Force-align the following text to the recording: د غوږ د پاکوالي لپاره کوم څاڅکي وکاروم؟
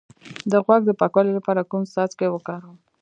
د 0.51 0.53
غوږ 0.65 0.81
د 0.85 0.91
پاکوالي 0.99 1.31
لپاره 1.37 1.67
کوم 1.69 1.83
څاڅکي 1.93 2.27
وکاروم؟ 2.31 2.77